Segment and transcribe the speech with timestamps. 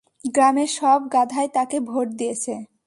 [0.35, 2.53] গ্রামের সব গাধায় তাকে ভোট দিয়েছে।